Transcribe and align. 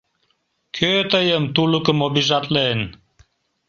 —Кӧ 0.75 0.91
тыйым, 1.11 1.43
тулыкым, 1.55 1.97
обижатлен? 2.05 2.79